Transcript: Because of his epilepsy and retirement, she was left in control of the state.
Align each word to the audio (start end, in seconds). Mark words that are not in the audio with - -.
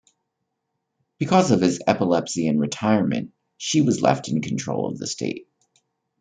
Because 1.19 1.51
of 1.51 1.61
his 1.61 1.79
epilepsy 1.85 2.47
and 2.47 2.59
retirement, 2.59 3.33
she 3.57 3.81
was 3.81 4.01
left 4.01 4.29
in 4.29 4.41
control 4.41 4.89
of 4.89 4.97
the 4.97 5.05
state. 5.05 5.47